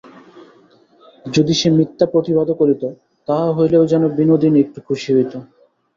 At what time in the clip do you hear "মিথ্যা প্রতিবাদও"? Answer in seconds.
1.77-2.59